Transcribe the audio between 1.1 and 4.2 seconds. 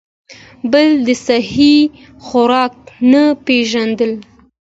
سهي خوراک نۀ پېژندل،